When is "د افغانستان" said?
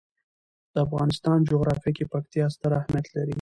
0.73-1.37